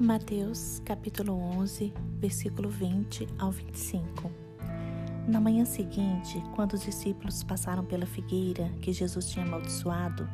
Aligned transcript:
Mateus 0.00 0.80
capítulo 0.82 1.34
11, 1.34 1.92
versículo 2.18 2.70
20 2.70 3.28
ao 3.38 3.50
25. 3.50 4.32
Na 5.28 5.38
manhã 5.38 5.66
seguinte, 5.66 6.42
quando 6.54 6.72
os 6.72 6.82
discípulos 6.82 7.44
passaram 7.44 7.84
pela 7.84 8.06
figueira 8.06 8.72
que 8.80 8.94
Jesus 8.94 9.28
tinha 9.28 9.44
amaldiçoado, 9.44 10.26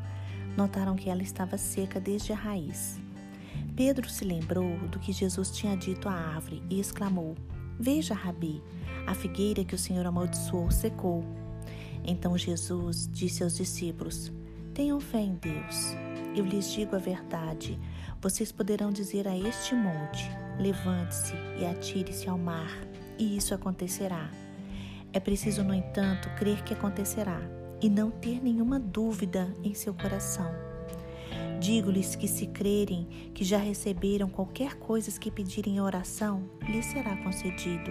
notaram 0.57 0.95
que 0.95 1.11
ela 1.11 1.21
estava 1.21 1.59
seca 1.59 1.99
desde 1.99 2.33
a 2.33 2.37
raiz. 2.37 3.01
Pedro 3.75 4.09
se 4.09 4.25
lembrou 4.25 4.79
do 4.87 5.01
que 5.01 5.13
Jesus 5.13 5.51
tinha 5.51 5.77
dito 5.77 6.09
à 6.09 6.13
árvore 6.13 6.63
e 6.71 6.79
exclamou: 6.79 7.35
Veja, 7.77 8.15
Rabi, 8.15 8.63
a 9.05 9.15
figueira 9.15 9.65
que 9.65 9.75
o 9.75 9.79
Senhor 9.79 10.07
amaldiçoou 10.07 10.71
secou. 10.71 11.25
Então 12.05 12.39
Jesus 12.39 13.11
disse 13.13 13.43
aos 13.43 13.57
discípulos: 13.57 14.31
Tenham 14.73 15.01
fé 15.01 15.23
em 15.23 15.35
Deus. 15.35 15.97
Eu 16.37 16.45
lhes 16.45 16.71
digo 16.71 16.95
a 16.95 16.99
verdade. 16.99 17.81
Vocês 18.21 18.53
poderão 18.53 18.93
dizer 18.93 19.27
a 19.27 19.35
este 19.35 19.75
monte: 19.75 20.31
levante-se 20.59 21.33
e 21.59 21.65
atire-se 21.65 22.29
ao 22.29 22.37
mar, 22.37 22.71
e 23.19 23.39
isso 23.39 23.55
acontecerá. 23.55 24.31
É 25.15 25.19
preciso, 25.19 25.65
no 25.65 25.73
entanto, 25.73 26.29
crer 26.37 26.63
que 26.63 26.75
acontecerá 26.75 27.41
e 27.81 27.89
não 27.89 28.11
ter 28.11 28.43
nenhuma 28.43 28.79
dúvida 28.79 29.49
em 29.65 29.73
seu 29.73 29.95
coração. 29.95 30.55
Digo-lhes 31.59 32.15
que, 32.15 32.29
se 32.29 32.47
crerem 32.49 33.33
que 33.33 33.43
já 33.43 33.57
receberam 33.57 34.29
qualquer 34.29 34.75
coisa 34.75 35.19
que 35.19 35.31
pedirem 35.31 35.77
em 35.77 35.81
oração, 35.81 36.51
lhes 36.69 36.85
será 36.85 37.17
concedido. 37.17 37.91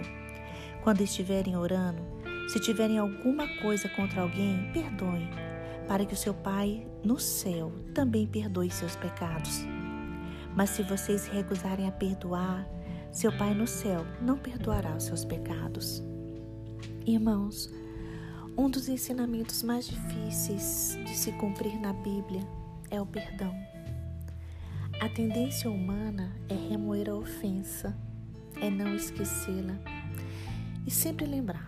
Quando 0.84 1.00
estiverem 1.00 1.56
orando, 1.56 2.00
se 2.46 2.60
tiverem 2.60 2.96
alguma 2.96 3.48
coisa 3.60 3.88
contra 3.88 4.22
alguém, 4.22 4.70
perdoem 4.72 5.28
para 5.88 6.04
que 6.04 6.14
o 6.14 6.16
seu 6.16 6.34
Pai 6.34 6.86
no 7.04 7.18
céu 7.18 7.72
também 7.94 8.26
perdoe 8.26 8.70
seus 8.70 8.96
pecados. 8.96 9.64
Mas 10.54 10.70
se 10.70 10.82
vocês 10.82 11.26
recusarem 11.26 11.86
a 11.86 11.92
perdoar, 11.92 12.66
seu 13.12 13.30
Pai 13.36 13.54
no 13.54 13.66
céu 13.66 14.04
não 14.20 14.36
perdoará 14.36 14.96
os 14.96 15.04
seus 15.04 15.24
pecados. 15.24 16.02
Irmãos, 17.06 17.70
um 18.58 18.70
dos 18.70 18.88
ensinamentos 18.88 19.62
mais 19.62 19.86
difíceis 19.86 20.98
de 21.04 21.14
se 21.14 21.30
cumprir 21.32 21.78
na 21.78 21.92
Bíblia 21.92 22.40
é 22.90 23.00
o 23.00 23.06
perdão. 23.06 23.54
A 25.00 25.08
tendência 25.10 25.70
humana 25.70 26.32
é 26.48 26.54
remoer 26.54 27.10
a 27.10 27.14
ofensa, 27.14 27.94
é 28.60 28.70
não 28.70 28.94
esquecê-la 28.94 29.78
e 30.86 30.90
sempre 30.90 31.26
lembrar 31.26 31.66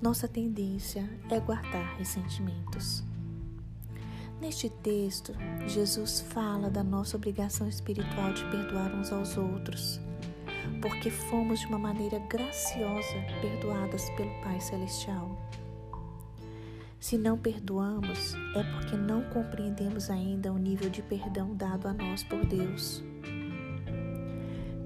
nossa 0.00 0.28
tendência 0.28 1.08
é 1.28 1.40
guardar 1.40 1.96
ressentimentos. 1.96 3.02
Neste 4.40 4.70
texto, 4.70 5.34
Jesus 5.66 6.20
fala 6.20 6.70
da 6.70 6.84
nossa 6.84 7.16
obrigação 7.16 7.68
espiritual 7.68 8.32
de 8.32 8.44
perdoar 8.44 8.94
uns 8.94 9.10
aos 9.10 9.36
outros, 9.36 10.00
porque 10.80 11.10
fomos 11.10 11.58
de 11.58 11.66
uma 11.66 11.78
maneira 11.78 12.20
graciosa 12.20 13.16
perdoadas 13.40 14.08
pelo 14.10 14.30
Pai 14.42 14.60
Celestial. 14.60 15.36
Se 17.00 17.18
não 17.18 17.36
perdoamos, 17.36 18.34
é 18.54 18.62
porque 18.74 18.96
não 18.96 19.22
compreendemos 19.30 20.10
ainda 20.10 20.52
o 20.52 20.58
nível 20.58 20.88
de 20.88 21.02
perdão 21.02 21.56
dado 21.56 21.88
a 21.88 21.92
nós 21.92 22.22
por 22.22 22.44
Deus. 22.46 23.02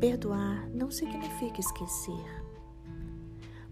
Perdoar 0.00 0.66
não 0.70 0.90
significa 0.90 1.60
esquecer 1.60 2.41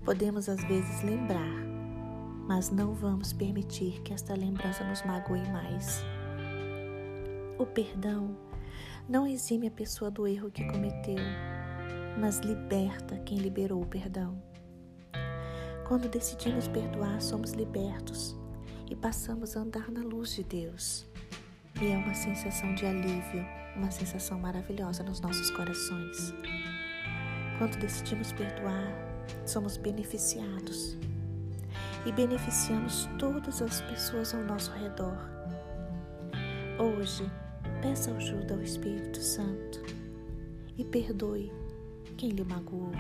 Podemos 0.05 0.49
às 0.49 0.65
vezes 0.65 1.03
lembrar, 1.03 1.65
mas 2.49 2.71
não 2.71 2.95
vamos 2.95 3.33
permitir 3.35 4.01
que 4.01 4.15
esta 4.15 4.35
lembrança 4.35 4.83
nos 4.83 5.03
magoe 5.05 5.47
mais. 5.51 6.03
O 7.59 7.67
perdão 7.67 8.35
não 9.07 9.27
exime 9.27 9.69
a 9.69 9.71
pessoa 9.71 10.11
do 10.11 10.27
erro 10.27 10.51
que 10.51 10.65
cometeu, 10.65 11.19
mas 12.19 12.39
liberta 12.39 13.19
quem 13.19 13.39
liberou 13.39 13.83
o 13.83 13.87
perdão. 13.87 14.43
Quando 15.87 16.09
decidimos 16.09 16.67
perdoar, 16.67 17.21
somos 17.21 17.53
libertos 17.53 18.35
e 18.91 18.97
passamos 18.97 19.57
a 19.57 19.61
andar 19.61 19.91
na 19.91 20.01
luz 20.01 20.35
de 20.35 20.45
Deus. 20.45 21.07
E 21.81 21.89
é 21.89 21.97
uma 21.99 22.15
sensação 22.15 22.75
de 22.75 22.87
alívio, 22.87 23.45
uma 23.77 23.91
sensação 23.91 24.39
maravilhosa 24.39 25.03
nos 25.03 25.21
nossos 25.21 25.51
corações. 25.51 26.33
Quando 27.59 27.77
decidimos 27.79 28.33
perdoar, 28.33 29.10
somos 29.45 29.77
beneficiados 29.77 30.97
e 32.07 32.13
beneficiamos 32.13 33.09
todas 33.19 33.61
as 33.63 33.81
pessoas 33.83 34.35
ao 34.35 34.43
nosso 34.43 34.71
redor. 34.73 35.19
Hoje, 36.79 37.31
peça 37.83 38.11
ajuda 38.13 38.55
ao 38.55 38.63
Espírito 38.63 39.21
Santo 39.21 39.83
e 40.79 40.85
perdoe 40.85 41.53
quem 42.17 42.31
lhe 42.31 42.45
magoou. 42.45 42.91